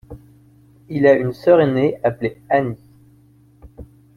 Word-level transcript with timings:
Il 0.89 1.05
a 1.05 1.13
une 1.13 1.31
sœur 1.31 1.61
aînée 1.61 1.99
appelée 2.01 2.41
Annie. 2.49 2.75